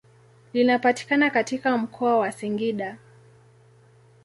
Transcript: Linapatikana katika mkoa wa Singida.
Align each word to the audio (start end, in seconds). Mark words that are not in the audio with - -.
Linapatikana 0.53 1.29
katika 1.29 1.77
mkoa 1.77 2.17
wa 2.17 2.31
Singida. 2.31 2.97